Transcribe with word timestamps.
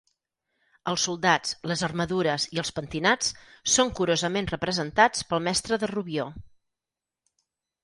Els 0.91 1.03
soldats, 1.09 1.51
les 1.71 1.83
armadures 1.87 2.47
i 2.57 2.61
els 2.63 2.71
pentinats 2.79 3.29
són 3.75 3.93
curosament 4.01 4.51
representats 4.55 5.29
pel 5.31 5.47
Mestre 5.51 5.81
de 5.85 5.93
Rubió. 5.95 6.29